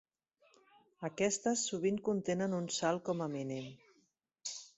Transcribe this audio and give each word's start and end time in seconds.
Aquestes 1.09 1.65
sovint 1.73 1.99
contenen 2.09 2.57
un 2.61 2.67
salt 2.79 3.05
com 3.11 3.23
a 3.27 3.29
mínim. 3.37 3.71